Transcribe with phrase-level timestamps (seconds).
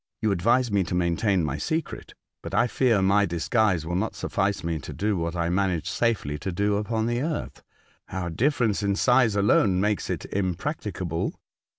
[0.19, 4.15] You advise me to maintain my secret, but I fear my dis guise will not
[4.15, 7.61] suffice me to do what I managed safely to do upon the earth.
[8.09, 11.35] Our difference in size alone makes it impracticable."